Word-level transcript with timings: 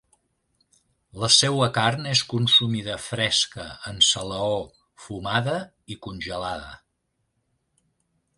La 1.23 1.27
seua 1.33 1.67
carn 1.75 2.07
és 2.13 2.23
consumida 2.31 2.95
fresca, 3.09 3.67
en 3.93 4.01
salaó, 4.09 4.57
fumada 5.05 5.55
i 5.97 6.03
congelada. 6.09 6.75